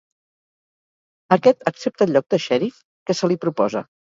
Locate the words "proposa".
3.45-3.89